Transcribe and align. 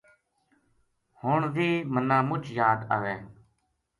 ہن 1.19 1.41
ویہ 1.53 1.85
منا 1.93 2.17
مچ 2.27 2.43
یاد 2.57 2.79
آوے 2.93 3.15